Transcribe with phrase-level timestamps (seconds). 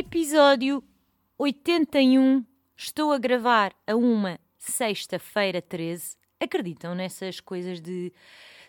[0.00, 0.82] Episódio
[1.36, 2.42] 81.
[2.74, 6.16] Estou a gravar a uma sexta-feira 13.
[6.40, 8.10] Acreditam nessas coisas de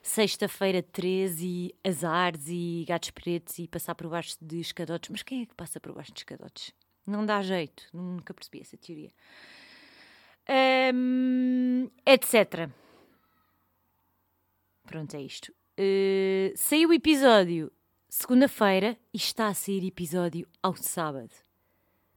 [0.04, 5.10] sexta-feira 13 e azares e gatos pretos e passar por baixo de escadotes?
[5.10, 6.74] Mas quem é que passa por baixo de escadotes?
[7.08, 7.88] Não dá jeito.
[7.94, 9.12] Nunca percebi essa teoria.
[10.94, 12.70] Um, etc.
[14.86, 15.54] Pronto, é isto.
[15.80, 17.72] Uh, saiu o episódio
[18.14, 21.32] segunda-feira e está a sair episódio ao sábado.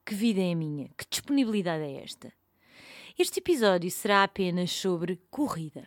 [0.05, 0.89] Que vida é a minha?
[0.99, 2.33] Que disponibilidade é esta?
[3.17, 5.87] Este episódio será apenas sobre corrida.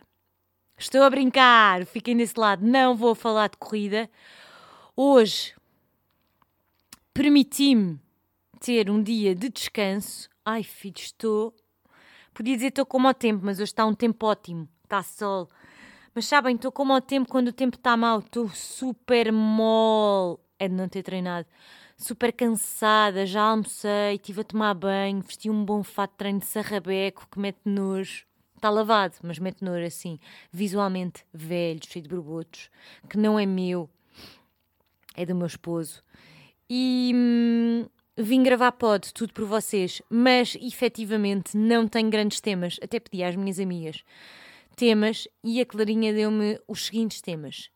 [0.78, 4.08] Estou a brincar, fiquem desse lado, não vou falar de corrida.
[4.96, 5.54] Hoje
[7.12, 8.00] permiti-me
[8.60, 10.30] ter um dia de descanso.
[10.42, 11.54] Ai, filho, estou.
[12.32, 15.50] Podia dizer estou como ao tempo, mas hoje está um tempo ótimo, está sol.
[16.18, 20.36] Mas sabem, estou como ao tempo quando o tempo está mau, estou super mole.
[20.58, 21.46] É de não ter treinado.
[21.96, 26.46] Super cansada, já almocei, estive a tomar banho, vesti um bom fato de treino de
[26.46, 28.26] sarrabeco que mete nojo.
[28.56, 30.18] Está lavado, mas mete nojo assim,
[30.50, 32.68] visualmente velho, cheio de borbotos,
[33.08, 33.88] que não é meu,
[35.14, 36.02] é do meu esposo.
[36.68, 42.98] E hum, vim gravar pod, tudo por vocês, mas efetivamente não tenho grandes temas, até
[42.98, 44.02] pedi às minhas amigas
[44.78, 47.68] temas e a Clarinha deu-me os seguintes temas: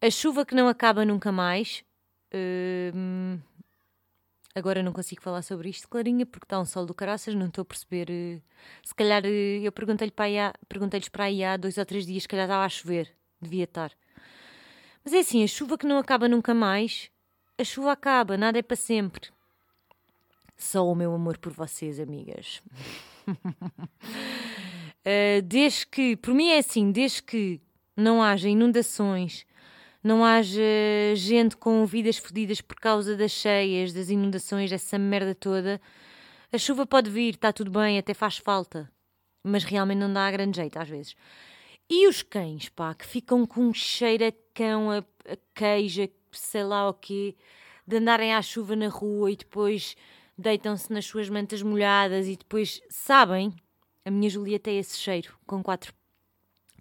[0.00, 1.84] A chuva que não acaba nunca mais.
[2.32, 3.38] Uh,
[4.54, 7.62] agora não consigo falar sobre isto, Clarinha, porque está um sol do caraças, não estou
[7.62, 8.08] a perceber.
[8.08, 8.40] Uh,
[8.82, 10.36] se calhar uh, eu perguntei-lhes para, aí
[10.68, 13.90] perguntei para aí há dois ou três dias, se calhar estava a chover, devia estar.
[15.04, 17.10] Mas é assim, a chuva que não acaba nunca mais,
[17.58, 19.30] a chuva acaba, nada é para sempre.
[20.56, 22.62] Só o meu amor por vocês, amigas.
[25.04, 27.60] Uh, desde que, por mim é assim, desde que
[27.96, 29.44] não haja inundações,
[30.02, 30.62] não haja
[31.14, 35.80] gente com vidas fodidas por causa das cheias, das inundações, dessa merda toda,
[36.52, 38.90] a chuva pode vir, está tudo bem, até faz falta,
[39.42, 41.16] mas realmente não dá a grande jeito às vezes.
[41.88, 46.64] E os cães, pá, que ficam com um cheiro a cão, a, a queijo, sei
[46.64, 47.34] lá o quê,
[47.86, 49.96] de andarem à chuva na rua e depois
[50.38, 53.54] deitam-se nas suas mantas molhadas e depois sabem
[54.04, 55.94] a minha Julieta é esse cheiro, com quatro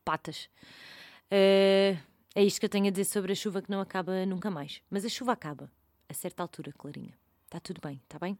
[0.03, 0.49] patas.
[1.31, 1.97] Uh,
[2.33, 4.81] é isto que eu tenho a dizer sobre a chuva que não acaba nunca mais.
[4.89, 5.71] Mas a chuva acaba,
[6.09, 7.13] a certa altura, Clarinha.
[7.45, 8.37] Está tudo bem, está bem?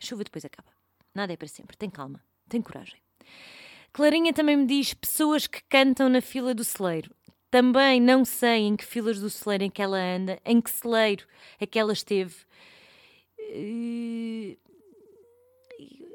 [0.00, 0.68] A chuva depois acaba.
[1.14, 1.76] Nada é para sempre.
[1.76, 3.00] Tem calma, tem coragem.
[3.92, 7.14] Clarinha também me diz pessoas que cantam na fila do celeiro.
[7.50, 11.26] Também não sei em que filas do celeiro em que ela anda, em que celeiro
[11.58, 12.34] é que ela esteve.
[13.38, 14.58] Uh,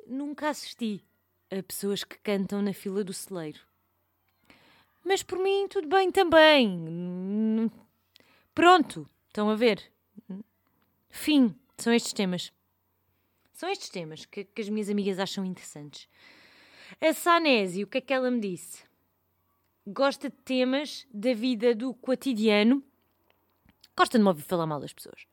[0.05, 1.03] nunca assisti
[1.51, 3.59] a pessoas que cantam na fila do celeiro.
[5.03, 7.69] Mas por mim, tudo bem também.
[8.55, 9.91] Pronto, estão a ver?
[11.09, 12.53] Fim, são estes temas.
[13.53, 16.07] São estes temas que, que as minhas amigas acham interessantes.
[16.99, 18.83] A Sanesi, o que é que ela me disse?
[19.85, 22.83] Gosta de temas da vida do cotidiano.
[23.95, 25.25] Gosta de me ouvir falar mal das pessoas.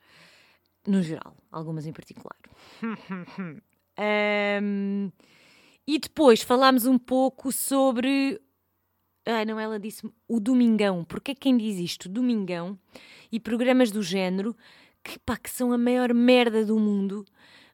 [0.86, 2.36] No geral, algumas em particular.
[4.62, 5.12] um,
[5.88, 8.38] E depois falámos um pouco sobre.
[9.24, 11.02] Ah, não, ela disse o Domingão.
[11.02, 12.10] Porque é quem diz isto?
[12.10, 12.78] Domingão
[13.32, 14.54] e programas do género
[15.02, 17.24] que, pá, que são a maior merda do mundo,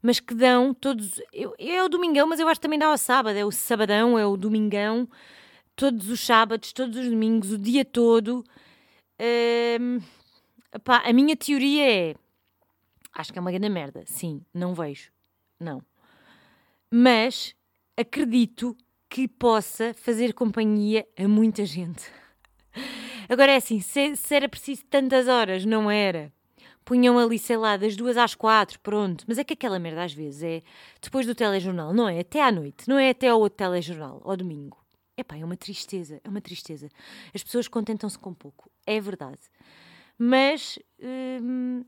[0.00, 1.20] mas que dão todos.
[1.32, 3.36] Eu, é o Domingão, mas eu acho que também dá ao sábado.
[3.36, 5.08] É o Sabadão, é o Domingão,
[5.74, 8.44] todos os sábados, todos os domingos, o dia todo.
[9.80, 9.98] Hum,
[10.84, 12.14] pá, a minha teoria é.
[13.12, 14.04] Acho que é uma grande merda.
[14.06, 15.10] Sim, não vejo.
[15.58, 15.82] Não.
[16.88, 17.56] Mas
[17.96, 18.76] acredito
[19.08, 22.10] que possa fazer companhia a muita gente.
[23.28, 26.32] Agora é assim, se, se, era preciso tantas horas, não era.
[26.84, 29.24] Punham ali, sei lá, das duas às quatro, pronto.
[29.26, 30.62] Mas é que aquela merda às vezes é
[31.00, 32.20] depois do telejornal, não é?
[32.20, 34.76] Até à noite, não é até ao outro telejornal, ao domingo.
[35.16, 36.88] Epá, é uma tristeza, é uma tristeza.
[37.32, 39.40] As pessoas contentam-se com pouco, é verdade.
[40.18, 40.78] Mas
[41.40, 41.84] hum,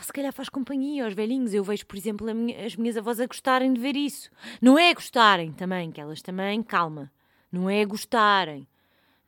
[0.00, 1.52] pá, se calhar faz companhia aos velhinhos.
[1.52, 4.30] Eu vejo, por exemplo, minha, as minhas avós a gostarem de ver isso.
[4.60, 7.12] Não é gostarem também, que elas também, calma,
[7.52, 8.66] não é gostarem,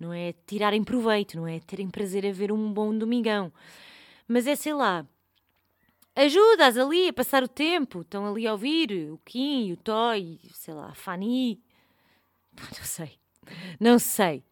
[0.00, 3.52] não é tirarem proveito, não é terem prazer a ver um bom domingão.
[4.26, 5.06] Mas é, sei lá,
[6.16, 8.00] ajudas ali a passar o tempo.
[8.00, 11.60] Estão ali a ouvir o Kim, o Toy, sei lá, a Fanny.
[12.56, 13.18] Não sei.
[13.78, 14.44] Não sei.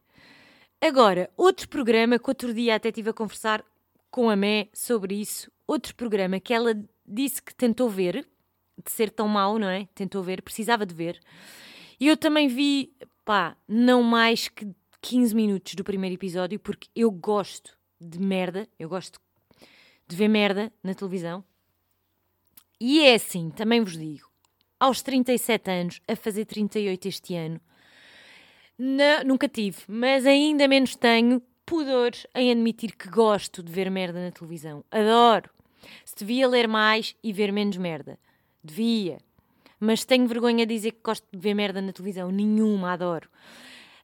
[0.80, 3.64] Agora, outro programa que outro dia até estive a conversar
[4.10, 6.74] com a Mé sobre isso outro programa que ela
[7.06, 8.26] disse que tentou ver,
[8.82, 9.86] de ser tão mau, não é?
[9.94, 11.20] Tentou ver, precisava de ver.
[11.98, 12.92] E eu também vi,
[13.24, 14.66] pá, não mais que
[15.00, 19.20] 15 minutos do primeiro episódio, porque eu gosto de merda, eu gosto
[20.08, 21.44] de ver merda na televisão.
[22.80, 24.28] E é assim, também vos digo,
[24.78, 27.60] aos 37 anos, a fazer 38 este ano,
[28.78, 34.20] não, nunca tive, mas ainda menos tenho pudores em admitir que gosto de ver merda
[34.20, 34.84] na televisão.
[34.90, 35.48] Adoro.
[36.04, 38.18] Se devia ler mais e ver menos merda.
[38.62, 39.18] Devia.
[39.78, 42.28] Mas tenho vergonha de dizer que gosto de ver merda na televisão.
[42.32, 43.30] Nenhuma, adoro.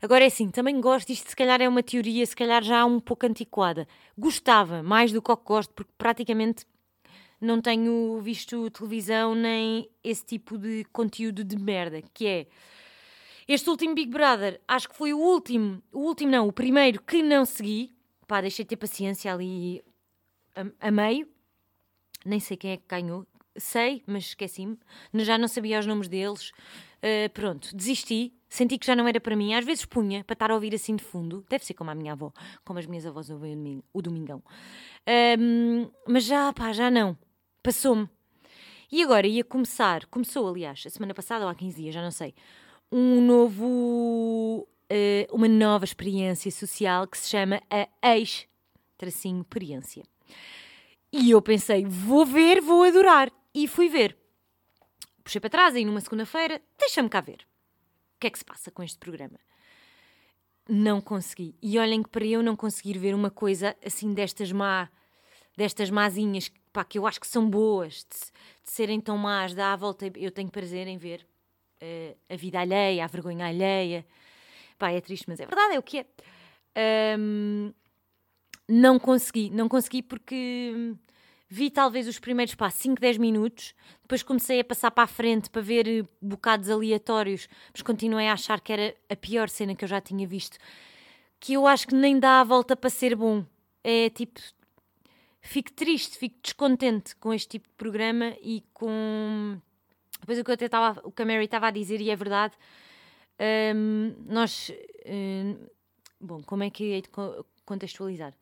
[0.01, 3.01] Agora é assim, também gosto, isto se calhar é uma teoria, se calhar já um
[3.01, 3.89] pouco antiquada.
[4.17, 6.65] Gostava mais do que o que gosto, porque praticamente
[7.41, 12.47] não tenho visto televisão nem esse tipo de conteúdo de merda, que é
[13.49, 17.23] este último Big Brother, acho que foi o último, o último não, o primeiro que
[17.23, 17.95] não segui.
[18.27, 19.85] Pá, deixei de ter paciência ali
[20.55, 21.29] a, a meio.
[22.25, 23.25] Nem sei quem é que ganhou.
[23.57, 24.77] Sei, mas esqueci-me.
[25.15, 26.51] Já não sabia os nomes deles.
[26.99, 28.33] Uh, pronto, desisti.
[28.49, 29.55] Senti que já não era para mim.
[29.55, 31.47] Às vezes punha para estar a ouvir assim de fundo.
[31.49, 32.33] Deve ser como a minha avó,
[32.65, 34.43] como as minhas avós ouvem o domingão.
[35.39, 37.17] Um, mas já, pá, já não.
[37.63, 38.09] Passou-me.
[38.91, 42.13] E agora ia começar, começou aliás, a semana passada ou há 15 dias, já não
[42.13, 42.35] sei,
[42.91, 50.05] um novo, uh, uma nova experiência social que se chama a ex-experiência.
[51.13, 53.31] E eu pensei, vou ver, vou adorar.
[53.55, 54.17] E fui ver.
[55.25, 57.47] Puxei para trás aí numa segunda-feira, deixa-me cá ver.
[58.17, 59.39] O que é que se passa com este programa?
[60.69, 61.57] Não consegui.
[61.63, 64.89] E olhem que para eu não conseguir ver uma coisa assim destas má,
[65.57, 68.19] destas mazinhas, pá, que eu acho que são boas, de,
[68.65, 71.27] de serem tão más, dá a volta, eu tenho prazer em ver
[71.83, 74.07] uh, a vida alheia, a vergonha alheia.
[74.79, 76.07] Pá, é triste, mas é verdade, é o que é.
[77.19, 77.73] Um,
[78.69, 80.95] não consegui, não consegui porque
[81.49, 85.49] vi talvez os primeiros pá, 5, 10 minutos, depois comecei a passar para a frente
[85.49, 89.85] para ver eh, bocados aleatórios, mas continuei a achar que era a pior cena que
[89.85, 90.59] eu já tinha visto.
[91.39, 93.45] Que eu acho que nem dá a volta para ser bom.
[93.85, 94.41] É tipo.
[95.41, 99.61] Fico triste, fico descontente com este tipo de programa e com
[100.27, 102.17] depois o que, eu até tava, o que a Mary estava a dizer, e é
[102.17, 102.55] verdade,
[103.77, 104.73] um, nós.
[105.07, 105.57] Um,
[106.21, 107.09] bom, como é que hei de
[107.65, 108.35] contextualizar?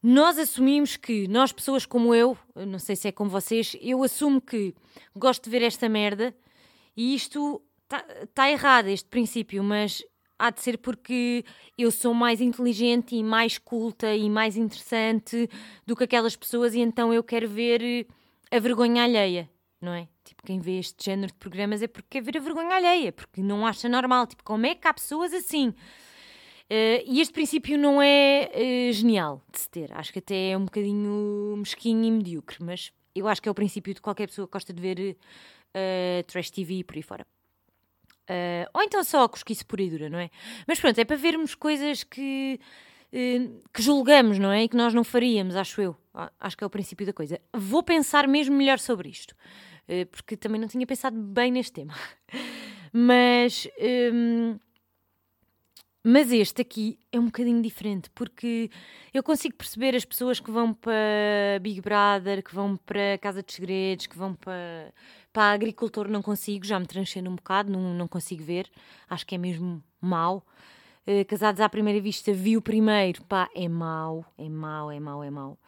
[0.00, 4.40] Nós assumimos que, nós pessoas como eu, não sei se é como vocês, eu assumo
[4.40, 4.74] que
[5.16, 6.32] gosto de ver esta merda
[6.96, 10.04] e isto está tá errado, este princípio, mas
[10.38, 11.44] há de ser porque
[11.76, 15.48] eu sou mais inteligente e mais culta e mais interessante
[15.86, 18.06] do que aquelas pessoas e então eu quero ver
[18.50, 19.48] a vergonha alheia
[19.84, 20.08] não é?
[20.24, 23.42] Tipo, quem vê este género de programas é porque quer ver a vergonha alheia, porque
[23.42, 24.26] não acha normal.
[24.26, 25.74] Tipo, como é que há pessoas assim?
[26.64, 29.92] Uh, e este princípio não é uh, genial de se ter.
[29.92, 33.54] Acho que até é um bocadinho mesquinho e medíocre, mas eu acho que é o
[33.54, 37.26] princípio de qualquer pessoa que gosta de ver uh, trash TV e por aí fora.
[38.72, 40.30] Ou então só a cosquice pura e dura, não é?
[40.66, 42.58] Mas pronto, é para vermos coisas que,
[43.12, 44.62] que julgamos, não é?
[44.62, 45.94] E que nós não faríamos, acho eu.
[46.40, 47.38] Acho que é o princípio da coisa.
[47.52, 49.34] Vou pensar mesmo melhor sobre isto.
[49.88, 51.94] Eh, porque também não tinha pensado bem neste tema.
[52.92, 53.68] Mas.
[54.12, 54.58] Um,
[56.06, 58.70] mas este aqui é um bocadinho diferente, porque
[59.14, 63.54] eu consigo perceber as pessoas que vão para Big Brother, que vão para Casa dos
[63.54, 64.92] Segredos, que vão para,
[65.32, 68.70] para Agricultor, não consigo, já me transcendo um bocado, não, não consigo ver,
[69.08, 70.46] acho que é mesmo mau.
[71.06, 75.24] Uh, casados à primeira vista, vi o primeiro, pá, é mau, é mau, é mau,
[75.24, 75.58] é mau.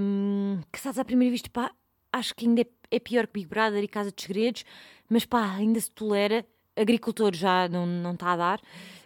[0.00, 1.70] Um, casados à primeira vista, pá,
[2.12, 4.64] acho que ainda é é pior que Big Brother e Casa de Segredos,
[5.08, 6.44] mas pá, ainda se tolera.
[6.76, 8.60] Agricultor já não, não está a dar.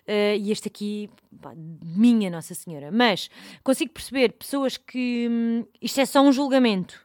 [0.07, 1.11] Uh, e este aqui,
[1.41, 2.91] pá, minha Nossa Senhora.
[2.93, 3.31] Mas
[3.63, 5.27] consigo perceber pessoas que.
[5.31, 7.05] Hum, isto é só um julgamento.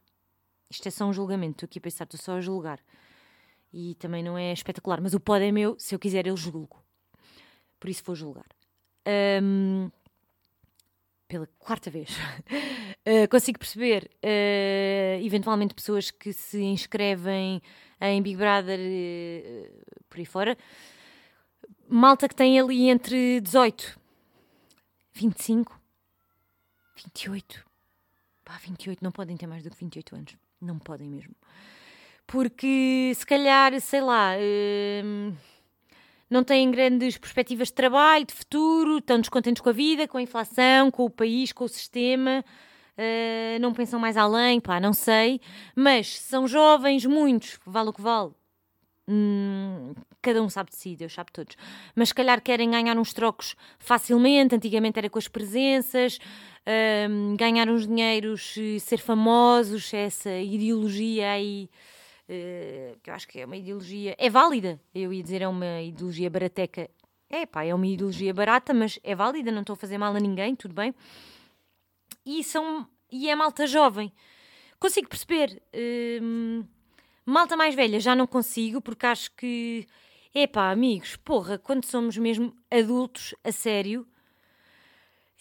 [0.70, 1.54] Isto é só um julgamento.
[1.54, 2.80] Estou aqui a pensar, estou só a julgar.
[3.74, 5.02] E também não é espetacular.
[5.02, 6.84] Mas o pode é meu, se eu quiser, eu julgo.
[7.80, 8.46] Por isso vou julgar.
[9.42, 9.90] Um,
[11.30, 17.62] pela quarta vez, uh, consigo perceber uh, eventualmente pessoas que se inscrevem
[18.02, 20.58] em Big Brother uh, por aí fora.
[21.88, 24.00] Malta que tem ali entre 18,
[25.14, 25.80] 25,
[26.96, 27.64] 28.
[28.44, 30.36] Pá, 28, não podem ter mais do que 28 anos.
[30.60, 31.36] Não podem mesmo.
[32.26, 34.34] Porque se calhar, sei lá
[36.30, 40.22] não têm grandes perspectivas de trabalho, de futuro, estão descontentes com a vida, com a
[40.22, 42.44] inflação, com o país, com o sistema.
[42.98, 45.40] Uh, não pensam mais além, pá, não sei,
[45.74, 48.32] mas são jovens, muitos, vale o que vale.
[49.08, 51.56] Hum, cada um sabe de si, Deus sabe todos.
[51.96, 56.20] Mas se calhar querem ganhar uns trocos facilmente, antigamente era com as presenças,
[57.10, 61.70] hum, ganhar uns dinheiros, ser famosos, essa ideologia aí
[63.02, 66.30] que eu acho que é uma ideologia, é válida, eu ia dizer é uma ideologia
[66.30, 66.90] barateca,
[67.30, 70.20] é pá, é uma ideologia barata, mas é válida, não estou a fazer mal a
[70.20, 70.94] ninguém, tudo bem.
[72.26, 74.12] E, são, e é malta jovem.
[74.80, 75.62] consigo perceber.
[76.22, 76.64] Hum,
[77.26, 79.88] malta mais velha já não consigo, porque acho que.
[80.34, 84.08] Epá, amigos, porra, quando somos mesmo adultos a sério.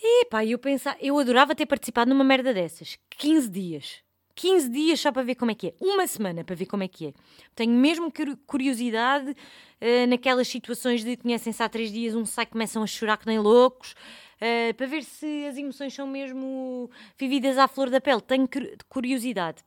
[0.01, 2.99] Epá, eu pensar, eu adorava ter participado numa merda dessas.
[3.11, 4.08] 15 dias.
[4.39, 5.75] 15 dias só para ver como é que é.
[5.81, 7.13] Uma semana para ver como é que é.
[7.57, 8.13] Tenho mesmo
[8.47, 13.27] curiosidade uh, naquelas situações de conhecem-se há 3 dias, um sai começam a chorar que
[13.27, 13.97] nem loucos.
[14.37, 18.21] Uh, para ver se as emoções são mesmo vividas à flor da pele.
[18.21, 18.49] Tenho
[18.89, 19.65] curiosidade.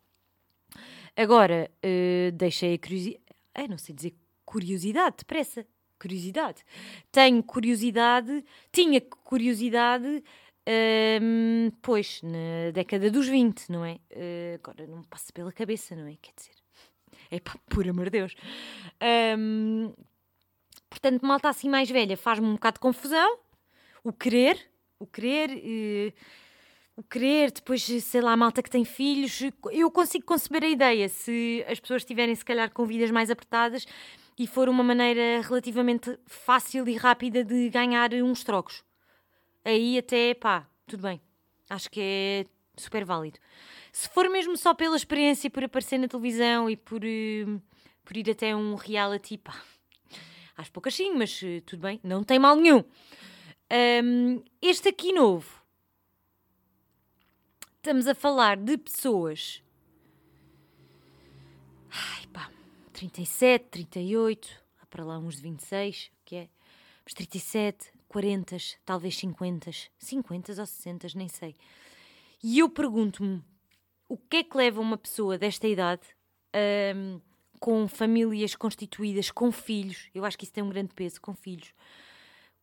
[1.18, 3.24] Agora, uh, deixei a curiosidade.
[3.70, 5.66] não sei dizer curiosidade, depressa.
[6.00, 6.64] Curiosidade.
[7.12, 10.24] Tenho curiosidade, tinha curiosidade
[10.68, 14.00] um, pois, na década dos 20, não é?
[14.12, 16.16] Uh, agora não me passa pela cabeça, não é?
[16.22, 16.54] Quer dizer,
[17.32, 18.36] é pá, por amor de Deus.
[19.38, 19.92] Um,
[20.90, 23.40] portanto, malta assim mais velha faz-me um bocado de confusão.
[24.04, 26.14] O querer, o querer, uh,
[26.96, 29.42] o querer, depois, sei lá, a malta que tem filhos.
[29.72, 33.88] Eu consigo conceber a ideia se as pessoas estiverem, se calhar, com vidas mais apertadas
[34.38, 38.84] e for uma maneira relativamente fácil e rápida de ganhar uns trocos
[39.64, 41.22] aí até pá, tudo bem.
[41.70, 43.40] Acho que é super válido.
[43.92, 47.62] Se for mesmo só pela experiência, por aparecer na televisão e por, uh,
[48.04, 49.62] por ir até um reality, pá,
[50.58, 52.84] acho poucas sim, mas uh, tudo bem, não tem mal nenhum.
[54.04, 55.64] Um, este aqui novo,
[57.78, 59.64] estamos a falar de pessoas.
[61.90, 62.50] Ai pá,
[62.94, 64.50] 37, 38,
[64.82, 66.50] há para lá uns de 26, o que é?
[67.06, 71.56] Mas 37, 40, talvez 50, 50 ou 60, nem sei.
[72.44, 73.42] E eu pergunto-me
[74.10, 76.02] o que é que leva uma pessoa desta idade,
[76.94, 77.22] um,
[77.58, 81.74] com famílias constituídas, com filhos, eu acho que isso tem um grande peso, com filhos,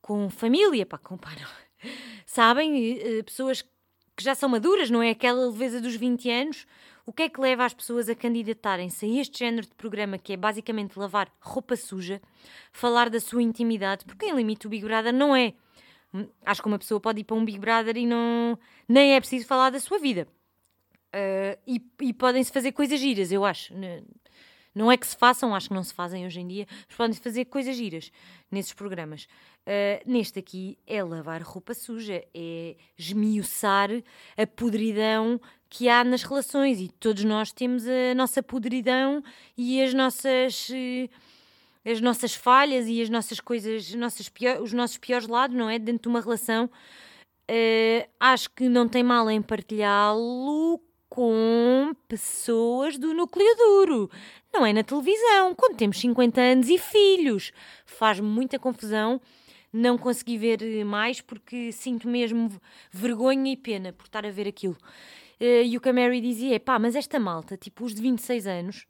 [0.03, 1.91] com família, pá, com pá, não.
[2.27, 2.99] sabem?
[2.99, 6.67] Uh, pessoas que já são maduras, não é aquela leveza dos 20 anos.
[7.09, 10.35] O que é que leva as pessoas a candidatarem-se a este género de programa que
[10.35, 12.21] é basicamente lavar roupa suja,
[12.71, 14.05] falar da sua intimidade?
[14.05, 15.55] Porque em limite o Big Brother não é.
[16.13, 19.21] Hum, acho que uma pessoa pode ir para um Big Brother e não nem é
[19.21, 20.29] preciso falar da sua vida.
[21.07, 23.73] Uh, e, e podem-se fazer coisas giras, eu acho.
[24.75, 27.17] Não é que se façam, acho que não se fazem hoje em dia, mas podem
[27.17, 28.13] fazer coisas giras
[28.51, 29.27] nesses programas.
[29.69, 33.91] Uh, neste aqui é lavar roupa suja, é esmiuçar
[34.35, 39.23] a podridão que há nas relações e todos nós temos a nossa podridão
[39.59, 41.11] e as nossas uh,
[41.85, 45.79] as nossas falhas e as nossas coisas, nossas pior, os nossos piores lados, não é?
[45.79, 46.71] Dentro de uma relação.
[47.51, 54.11] Uh, acho que não tem mal em partilhá-lo com pessoas do núcleo duro.
[54.51, 57.53] Não é na televisão, quando temos 50 anos e filhos.
[57.85, 59.21] Faz-me muita confusão
[59.73, 62.51] não consegui ver mais porque sinto mesmo
[62.91, 64.77] vergonha e pena por estar a ver aquilo.
[65.41, 68.03] Uh, e o que a Mary dizia é: pá, mas esta malta, tipo os de
[68.03, 68.87] 26 anos,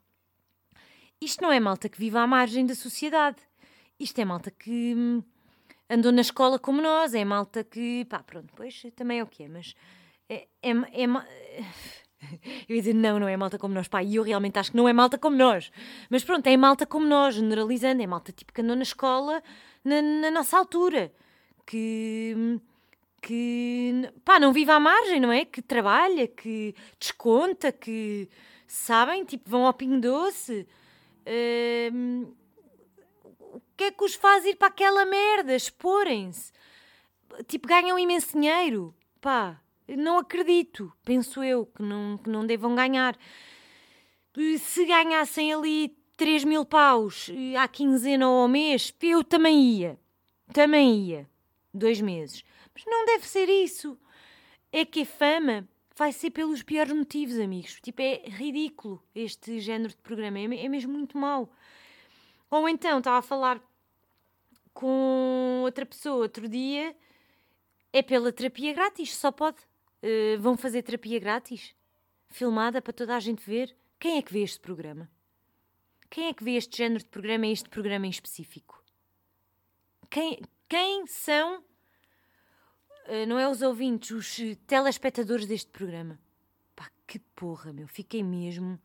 [1.21, 3.39] isto não é malta que vive à margem da sociedade.
[3.99, 5.23] Isto é malta que hum,
[5.91, 9.43] andou na escola como nós, é malta que, pá, pronto, pois também é o que
[9.43, 9.75] é, mas
[10.29, 11.07] é, é, é,
[12.69, 14.77] eu ia dizer, não, não é malta como nós, pá, e eu realmente acho que
[14.77, 15.71] não é malta como nós.
[16.11, 19.43] Mas pronto, é malta como nós, generalizando, é malta tipo que andou na escola
[19.85, 21.13] na, na nossa altura,
[21.67, 22.61] que,
[23.23, 25.45] que, pá, não vive à margem, não é?
[25.45, 28.29] Que trabalha, que desconta, que,
[28.67, 30.67] sabem, tipo, vão ao Pingo Doce.
[31.27, 32.35] Uh,
[33.39, 36.53] o que é que os faz ir para aquela merda, exporem-se?
[37.47, 39.61] Tipo, ganham imenso dinheiro, pá
[39.97, 43.17] não acredito, penso eu, que não, que não devam ganhar.
[44.59, 49.99] Se ganhassem ali 3 mil paus à quinzena ou ao mês, eu também ia.
[50.53, 51.29] Também ia.
[51.73, 52.45] Dois meses.
[52.75, 53.99] Mas não deve ser isso.
[54.73, 57.79] É que a fama vai ser pelos piores motivos, amigos.
[57.83, 60.39] Tipo, é ridículo este género de programa.
[60.39, 61.51] É, é mesmo muito mau.
[62.51, 63.61] Ou então, estava a falar
[64.73, 66.97] com outra pessoa outro dia.
[67.93, 69.59] É pela terapia grátis, só pode.
[70.03, 71.75] Uh, vão fazer terapia grátis?
[72.29, 73.75] Filmada para toda a gente ver?
[73.99, 75.11] Quem é que vê este programa?
[76.11, 78.83] Quem é que vê este género de programa e este programa em específico?
[80.09, 86.19] Quem, quem são, uh, não é os ouvintes, os telespectadores deste programa?
[86.75, 88.81] Pá, que porra, meu, fiquei mesmo.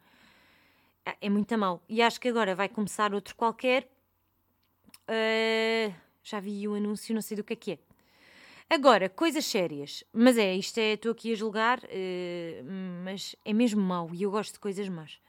[1.06, 1.84] É, é muito mal.
[1.88, 3.90] E acho que agora vai começar outro qualquer.
[5.08, 5.94] Uh,
[6.24, 7.80] já vi o anúncio, não sei do que é que é.
[8.74, 10.04] Agora, coisas sérias.
[10.12, 12.64] Mas é, isto é, estou aqui a julgar, uh,
[13.04, 15.22] mas é mesmo mau e eu gosto de coisas más.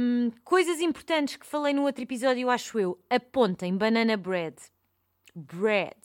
[0.00, 2.96] Um, coisas importantes que falei no outro episódio, acho eu.
[3.10, 4.54] Apontem Banana Bread.
[5.34, 5.96] bread.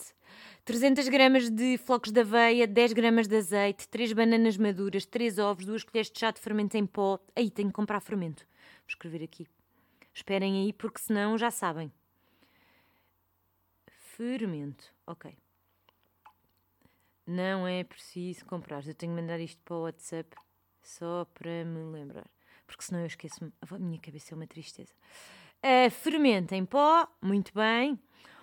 [0.65, 5.65] 300 gramas de flocos de aveia, 10 gramas de azeite, 3 bananas maduras, 3 ovos,
[5.65, 7.19] 2 colheres de chá de fermento em pó.
[7.35, 8.43] Aí, tenho que comprar fermento.
[8.79, 9.45] Vou escrever aqui.
[10.11, 11.93] Esperem aí, porque senão já sabem.
[14.15, 14.85] Fermento.
[15.05, 15.31] Ok.
[17.31, 18.85] Não é preciso comprar.
[18.85, 20.35] Eu tenho que mandar isto para o WhatsApp
[20.83, 22.29] só para me lembrar.
[22.67, 23.53] Porque senão eu esqueço-me.
[23.61, 24.93] A minha cabeça é uma tristeza.
[25.63, 27.97] Uh, fermento em pó, muito bem.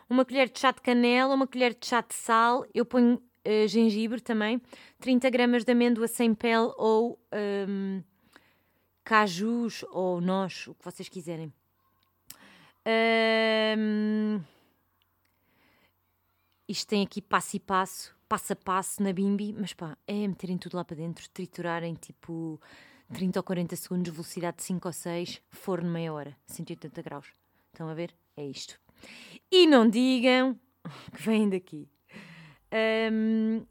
[0.09, 2.65] Uma colher de chá de canela, uma colher de chá de sal.
[2.73, 4.59] Eu ponho uh, gengibre também.
[5.01, 7.21] 30 gramas de amêndoa sem pele ou
[7.69, 8.03] um,
[9.05, 11.53] cajus ou nós, o que vocês quiserem.
[13.77, 14.41] Um,
[16.67, 20.59] isto tem aqui passo e passo, passo a passo na bimbi, mas pá, é meterem
[20.59, 22.61] tudo lá para dentro, triturarem tipo
[23.13, 27.33] 30 ou 40 segundos, velocidade de 5 ou 6, forno meia hora, 180 graus.
[27.73, 28.15] Estão a ver?
[28.37, 28.79] É isto.
[29.51, 30.59] E não digam
[31.15, 31.89] que vem daqui.
[33.11, 33.65] Um,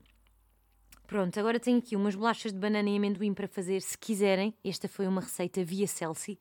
[1.05, 4.55] pronto, agora tenho aqui umas bolachas de banana e amendoim para fazer, se quiserem.
[4.63, 6.39] Esta foi uma receita via Celsi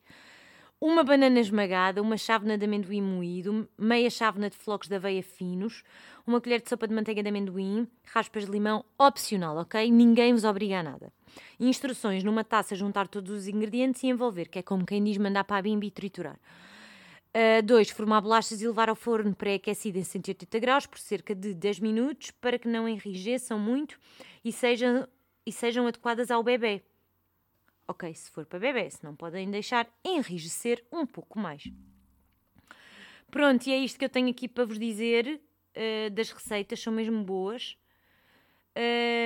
[0.79, 5.83] uma banana esmagada, uma chávena de amendoim moído, meia chávena de flocos de aveia finos,
[6.25, 9.89] uma colher de sopa de manteiga de amendoim, raspas de limão, opcional, ok?
[9.91, 11.11] Ninguém vos obriga a nada.
[11.59, 15.43] Instruções: numa taça juntar todos os ingredientes e envolver, que é como quem diz mandar
[15.43, 16.39] para a bimbi e triturar.
[17.63, 17.89] 2.
[17.89, 21.79] Uh, formar bolachas e levar ao forno pré-aquecido em 180 graus por cerca de 10
[21.81, 23.99] minutos para que não enrijeçam muito
[24.43, 25.07] e sejam,
[25.45, 26.83] e sejam adequadas ao bebê.
[27.87, 31.71] Ok, se for para bebê, se não podem deixar enrijecer um pouco mais.
[33.31, 35.39] Pronto, e é isto que eu tenho aqui para vos dizer
[35.75, 37.77] uh, das receitas, são mesmo boas.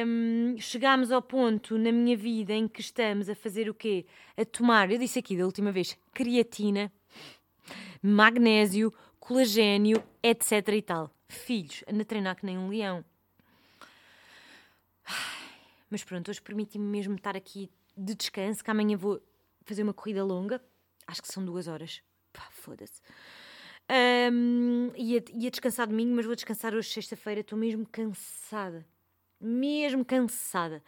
[0.08, 4.06] Um, chegámos ao ponto na minha vida em que estamos a fazer o quê?
[4.38, 6.92] A tomar, eu disse aqui da última vez, creatina,
[8.02, 11.12] magnésio, colagênio, etc e tal.
[11.28, 13.04] Filhos, anda a treinar que nem um leão.
[15.90, 19.22] Mas pronto, hoje permiti-me mesmo estar aqui de descanso, que amanhã vou
[19.66, 20.62] fazer uma corrida longa.
[21.08, 22.02] Acho que são duas horas.
[22.32, 23.02] Pá, foda-se.
[24.32, 27.42] Um, ia, ia descansar domingo, mas vou descansar hoje, sexta-feira.
[27.42, 28.86] Estou mesmo cansada.
[29.40, 30.84] Mesmo cansada.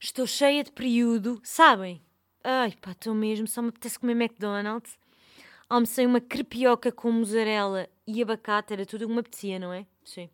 [0.00, 2.00] Estou cheia de período, sabem?
[2.42, 3.46] Ai pá, estou mesmo.
[3.46, 4.98] Só me apetece comer McDonald's.
[5.68, 8.72] Almocei uma crepioca com mussarela e abacate.
[8.72, 9.86] Era tudo o que apetecia, não é?
[10.04, 10.30] Sim.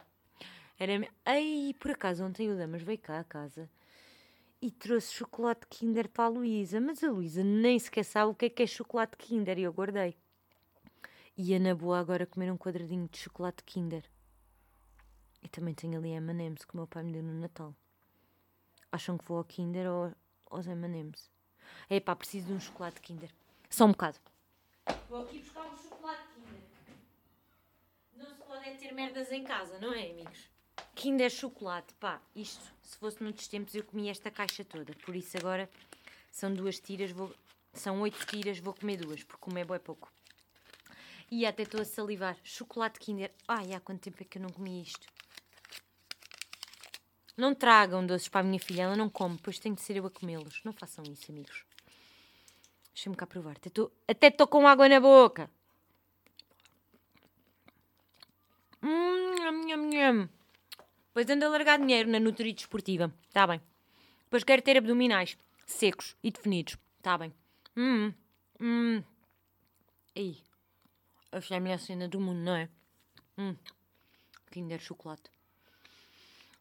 [0.79, 1.09] Era.
[1.25, 3.69] Ai, por acaso ontem o Damas veio cá a casa
[4.61, 8.47] e trouxe chocolate Kinder para a Luísa, mas a Luísa nem sequer sabe o que
[8.47, 10.16] é que é chocolate Kinder e eu guardei.
[11.37, 14.05] Ia na boa agora comer um quadradinho de chocolate Kinder.
[15.42, 17.75] E também tenho ali M&M's que o meu pai me deu no Natal.
[18.90, 20.12] Acham que vou ao Kinder ou
[20.51, 21.31] aos M&M's?
[21.90, 23.31] É pá, preciso de um chocolate Kinder.
[23.69, 24.19] Só um bocado.
[25.09, 26.61] Vou aqui buscar um chocolate Kinder.
[28.16, 30.56] Não se podem ter merdas em casa, não é, amigos?
[30.95, 35.37] Kinder chocolate, pá, isto, se fosse noutros tempos eu comia esta caixa toda, por isso
[35.37, 35.69] agora
[36.33, 37.35] são duas tiras, vou,
[37.73, 40.11] são oito tiras, vou comer duas, porque comer é pouco.
[41.31, 42.37] E até estou a salivar.
[42.45, 43.33] Chocolate Kinder.
[43.49, 45.07] Ai, há quanto tempo é que eu não comi isto?
[47.37, 50.07] Não tragam doces para a minha filha, ela não come, depois tenho de ser eu
[50.07, 50.62] a comê-los.
[50.65, 51.65] Não façam isso, amigos.
[52.95, 53.57] Deixa-me cá provar.
[54.09, 55.51] Até estou com água na boca.
[58.83, 60.29] Hum, nham, nham, nham.
[61.16, 63.11] Depois ando a largar dinheiro na Nutri Desportiva.
[63.26, 63.59] Está bem.
[64.24, 66.76] Depois quero ter abdominais secos e definidos.
[66.98, 67.33] Está bem.
[67.74, 68.12] Hum.
[68.61, 69.02] Hum.
[70.14, 70.37] Aí.
[71.33, 72.68] Esta é a melhor cena do mundo, não é?
[73.38, 73.57] Hum.
[74.50, 75.31] Kinder chocolate.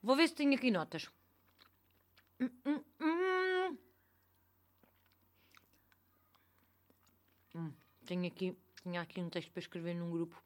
[0.01, 1.09] Vou ver se tenho aqui notas.
[2.39, 3.77] Hum, hum, hum.
[7.55, 7.73] Hum.
[8.05, 10.41] Tenho aqui, tinha aqui um texto para escrever num grupo.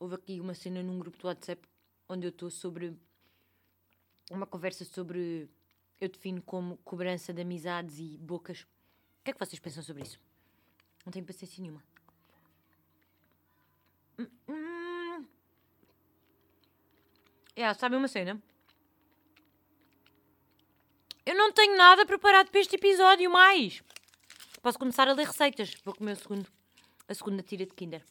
[0.00, 1.67] Houve aqui uma cena num grupo do WhatsApp
[2.08, 2.96] onde eu estou sobre
[4.30, 5.48] uma conversa sobre
[6.00, 8.62] eu defino como cobrança de amizades e bocas.
[8.62, 10.20] O que é que vocês pensam sobre isso?
[11.04, 11.82] Não tenho paciência nenhuma.
[14.18, 15.26] Hum, hum.
[17.56, 18.40] É, sabem uma cena?
[21.26, 23.82] Eu não tenho nada preparado para este episódio mais.
[24.62, 25.74] Posso começar a ler receitas.
[25.84, 26.46] Vou comer o segundo,
[27.06, 28.04] a segunda tira de Kinder.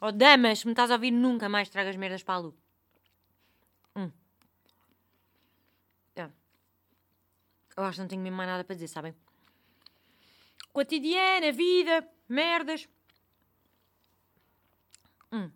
[0.00, 2.54] Oh, damas, se me estás a ouvir, nunca mais tragas merdas para a lua.
[3.96, 4.10] Hum.
[6.16, 6.28] É.
[7.78, 9.14] Eu acho que não tenho mesmo mais nada para dizer, sabem?
[10.72, 12.88] Cotidiana, vida, merdas.
[15.30, 15.48] Hum.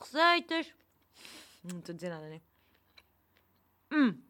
[0.00, 0.72] Receitas.
[1.62, 2.40] Não estou a dizer nada, né?
[3.92, 4.22] Hum.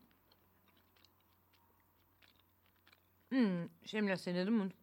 [3.30, 4.74] Hum, isto é a melhor cena do mundo.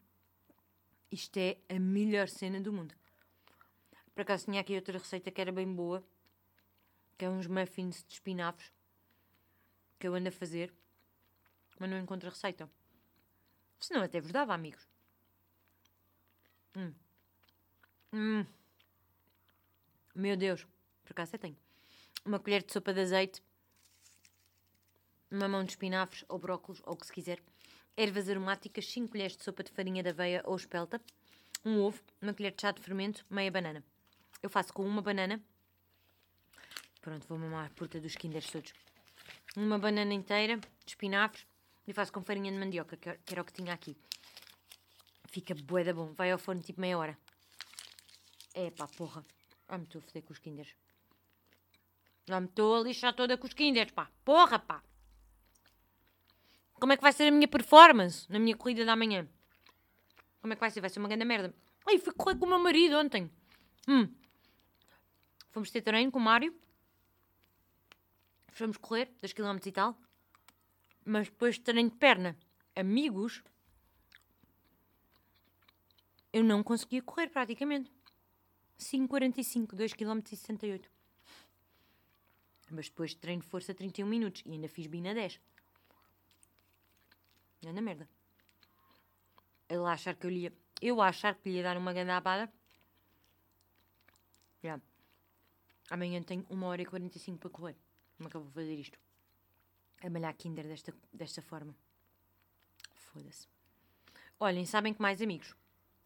[1.11, 2.95] Isto é a melhor cena do mundo.
[4.15, 6.01] Por acaso tinha aqui outra receita que era bem boa,
[7.17, 8.76] que é uns muffins de espinafres
[9.99, 10.73] que eu ando a fazer,
[11.79, 12.69] mas não encontro a receita.
[13.79, 14.87] Senão até vos dava, amigos.
[16.75, 16.93] Hum.
[18.13, 18.45] Hum.
[20.15, 20.65] Meu Deus,
[21.03, 21.57] por acaso até tenho.
[22.25, 23.41] Uma colher de sopa de azeite,
[25.29, 27.41] uma mão de espinafres ou brócolos, ou o que se quiser.
[27.95, 31.01] Ervas aromáticas, 5 colheres de sopa de farinha de aveia ou espelta,
[31.65, 33.83] um ovo, uma colher de chá de fermento, meia banana.
[34.41, 35.41] Eu faço com uma banana.
[37.01, 38.73] Pronto, vou mamar a puta dos kinders todos.
[39.55, 41.45] Uma banana inteira de espinafres
[41.87, 43.97] e faço com farinha de mandioca, que era o que tinha aqui.
[45.25, 46.13] Fica bué da bom.
[46.13, 47.17] Vai ao forno tipo meia hora.
[48.53, 49.25] É pá, porra.
[49.67, 50.75] Ah, me estou a foder com os kinders.
[52.25, 54.09] Já me estou a lixar toda com os kinders, pá.
[54.23, 54.83] Porra, pá.
[56.73, 59.27] Como é que vai ser a minha performance na minha corrida da manhã?
[60.41, 60.81] Como é que vai ser?
[60.81, 61.53] Vai ser uma grande merda.
[61.87, 63.31] Ai, fui correr com o meu marido ontem.
[63.87, 64.07] Hum.
[65.51, 66.53] Fomos ter treino com o Mário.
[68.57, 69.95] Fomos correr, 2 km e tal.
[71.05, 72.35] Mas depois de treino de perna,
[72.75, 73.43] amigos,
[76.33, 77.93] eu não conseguia correr praticamente.
[78.79, 80.89] 5,45, 2 km e 68.
[82.71, 85.39] Mas depois de treino de força 31 minutos e ainda fiz bina 10.
[87.67, 88.09] Anda merda.
[89.69, 90.53] Ele achar que eu lhe ia.
[90.81, 92.51] Eu achar que lhe ia dar uma grande.
[94.63, 94.81] Já.
[95.91, 97.86] Amanhã tenho 1 hora e 45 para correr.
[98.17, 98.99] Como é que eu vou fazer isto?
[100.01, 101.75] A malhar Kinder desta, desta forma.
[102.93, 103.47] Foda-se.
[104.39, 105.55] Olhem, sabem que mais amigos?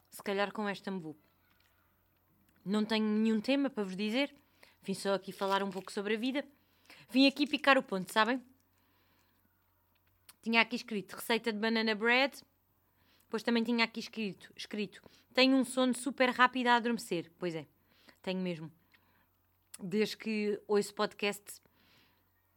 [0.10, 1.18] Se calhar com esta me vou.
[2.64, 4.34] Não tenho nenhum tema para vos dizer.
[4.84, 6.46] Vim só aqui falar um pouco sobre a vida.
[7.10, 8.44] Vim aqui picar o ponto, sabem?
[10.42, 12.42] Tinha aqui escrito receita de banana bread.
[13.24, 15.02] Depois também tinha aqui escrito, escrito
[15.34, 17.32] tenho um sono super rápido a adormecer.
[17.38, 17.66] Pois é,
[18.22, 18.72] tenho mesmo.
[19.80, 21.62] Desde que ouço podcast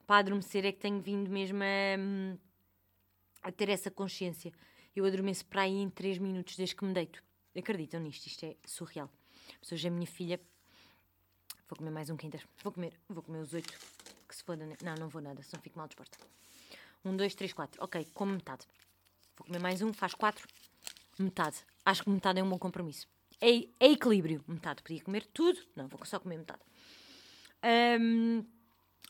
[0.06, 4.52] para adormecer é que tenho vindo mesmo a, a ter essa consciência.
[4.94, 7.22] Eu adormeço para aí em 3 minutos desde que me deito.
[7.56, 8.26] Acreditam nisto?
[8.26, 9.10] Isto é surreal.
[9.60, 10.40] Mas hoje a minha filha.
[11.68, 12.46] Vou comer mais um Kinder.
[12.62, 13.72] Vou comer, vou comer os oito.
[14.28, 14.64] Que se foda.
[14.66, 14.76] Né?
[14.82, 16.16] Não, não vou nada, senão fico mal disposta.
[17.04, 17.82] Um, dois, três, quatro.
[17.82, 18.66] Ok, como metade.
[19.36, 20.46] Vou comer mais um, faz quatro.
[21.18, 21.58] Metade.
[21.84, 23.06] Acho que metade é um bom compromisso.
[23.40, 24.44] É, é equilíbrio.
[24.46, 24.82] Metade.
[24.82, 25.58] Podia comer tudo.
[25.76, 26.62] Não, vou só comer metade.
[28.00, 28.44] Um,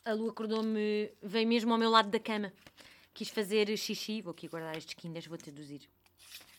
[0.03, 2.51] a Lu acordou-me, veio mesmo ao meu lado da cama.
[3.13, 4.21] Quis fazer xixi.
[4.21, 5.87] Vou aqui guardar estes kinders, vou traduzir.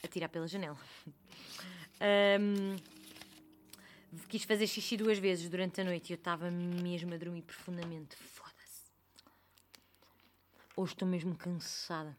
[0.02, 0.78] Atirar pela janela.
[2.40, 2.76] Um,
[4.28, 8.16] quis fazer xixi duas vezes durante a noite e eu estava mesmo a dormir profundamente.
[8.16, 8.84] Foda-se.
[10.76, 12.16] Hoje estou mesmo cansada.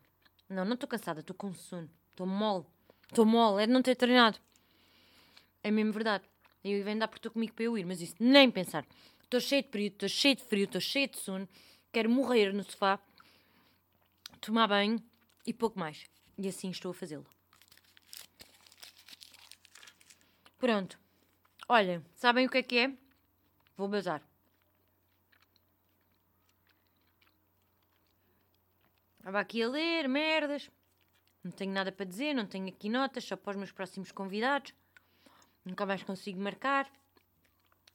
[0.50, 1.90] Não, não estou cansada, estou com sono.
[2.12, 2.66] Estou mole.
[3.10, 4.40] Estou mole, é de não ter treinado.
[5.64, 6.24] É mesmo verdade.
[6.64, 8.86] Eu ia andar porque estou comigo para eu ir, mas isso nem pensar.
[9.28, 11.50] Estou cheio de período, estou cheio de frio, estou cheio de sono.
[11.92, 12.98] Quero morrer no sofá,
[14.40, 15.04] tomar banho
[15.46, 16.06] e pouco mais.
[16.38, 17.26] E assim estou a fazê-lo.
[20.58, 20.98] Pronto.
[21.68, 22.94] Olhem, sabem o que é que é?
[23.76, 24.24] Vou bazar.
[29.18, 30.72] Estava aqui a ler merdas.
[31.44, 34.74] Não tenho nada para dizer, não tenho aqui notas, só para os meus próximos convidados.
[35.66, 36.90] Nunca mais consigo marcar.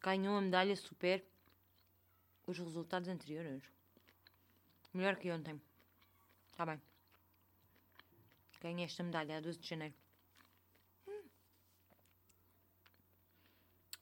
[0.03, 1.25] Ganhou a medalha super.
[2.47, 3.63] Os resultados anteriores.
[4.93, 5.61] Melhor que ontem.
[6.51, 6.81] Está bem.
[8.61, 9.95] Ganhei esta medalha a 12 de janeiro.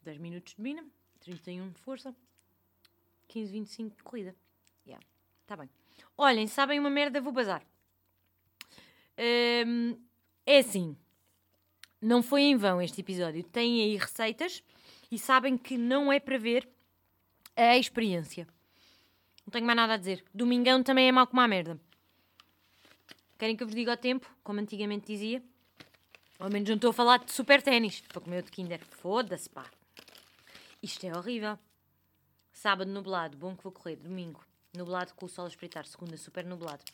[0.03, 0.85] 10 minutos de mina,
[1.21, 2.15] 31 de força,
[3.29, 4.35] 15, 25 de corrida.
[4.87, 5.05] Yeah,
[5.47, 5.69] tá bem.
[6.17, 7.63] Olhem, sabem uma merda, vou bazar.
[9.67, 9.99] Um,
[10.47, 10.97] é assim,
[12.01, 13.45] não foi em vão este episódio.
[13.45, 14.63] Tem aí receitas
[15.11, 16.69] e sabem que não é para ver
[17.57, 18.47] a experiência.
[19.45, 20.25] Não tenho mais nada a dizer.
[20.33, 21.81] Domingão também é mau como a merda.
[23.39, 25.43] Querem que eu vos diga o tempo, como antigamente dizia?
[26.39, 28.01] Ao menos não estou a falar de super ténis.
[28.03, 28.85] Para comer o de Kinder.
[28.85, 29.71] Foda-se, pá.
[30.83, 31.59] Isto é horrível.
[32.53, 33.97] Sábado nublado, bom que vou correr.
[33.97, 34.45] Domingo,
[34.77, 35.87] nublado com o sol a espreitar.
[35.87, 36.85] Segunda, super nublado.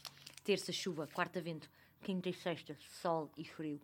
[0.43, 1.09] Terça, chuva.
[1.13, 1.69] Quarta, vento.
[2.03, 3.81] Quinta e sexta, sol e frio.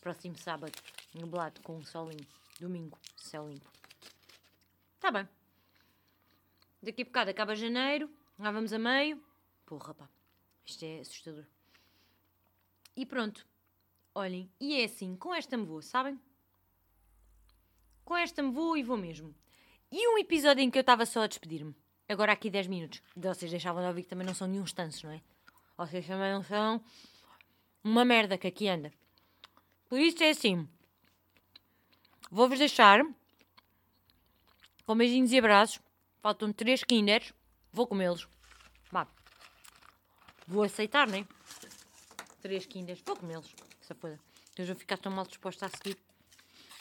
[0.00, 0.72] Próximo sábado,
[1.14, 2.26] nublado com um solinho.
[2.62, 3.68] Domingo, céu limpo.
[5.00, 5.28] Tá bem.
[6.80, 8.08] Daqui a bocado acaba janeiro.
[8.38, 9.20] Lá vamos a meio.
[9.66, 10.08] Porra, pá.
[10.64, 11.44] Isto é assustador.
[12.94, 13.44] E pronto.
[14.14, 16.20] Olhem, e é assim, com esta me vou, sabem?
[18.04, 19.34] Com esta me vou e vou mesmo.
[19.90, 21.74] E um episódio em que eu estava só a despedir-me.
[22.08, 23.02] Agora aqui 10 minutos.
[23.16, 25.20] Vocês deixavam de ouvir que também não são nenhum tantos, não é?
[25.76, 26.80] Vocês também não são
[27.82, 28.92] uma merda que aqui anda.
[29.88, 30.68] Por isso é assim.
[32.34, 33.04] Vou-vos deixar
[34.86, 35.78] Com beijinhos e abraços.
[36.22, 37.30] Faltam três kinders.
[37.70, 38.26] Vou comê-los.
[38.90, 39.06] Vá.
[40.46, 41.28] Vou aceitar, nem?
[42.40, 43.02] Três kinders.
[43.04, 43.54] Vou comê-los.
[43.82, 44.18] Essa coisa.
[44.56, 45.98] Eu vou ficar tão mal disposta a seguir.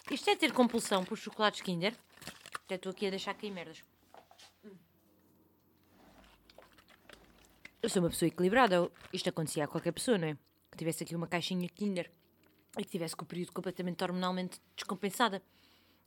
[0.09, 1.97] Isto é ter compulsão por chocolates kinder.
[2.63, 3.83] Até estou aqui a deixar cair merdas.
[7.81, 8.89] Eu sou uma pessoa equilibrada.
[9.11, 10.37] Isto acontecia a qualquer pessoa, não é?
[10.71, 12.09] Que tivesse aqui uma caixinha kinder
[12.77, 15.41] e que tivesse com o período completamente hormonalmente descompensada.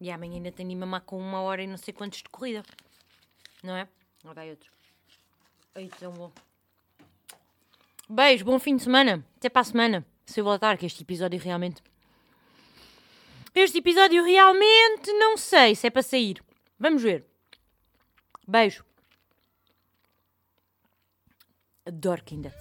[0.00, 2.62] E amanhã ainda tenho de mamar com uma hora e não sei quantos de corrida.
[3.62, 3.88] Não é?
[4.22, 4.70] Agora vai outro.
[5.74, 6.33] Ai, tão bom.
[8.09, 9.24] Beijo, bom fim de semana.
[9.37, 10.07] Até para a semana.
[10.27, 11.83] Se eu voltar, que este episódio realmente.
[13.55, 16.42] Este episódio realmente não sei se é para sair.
[16.79, 17.24] Vamos ver.
[18.46, 18.85] Beijo.
[21.87, 22.53] Adoro Kinder.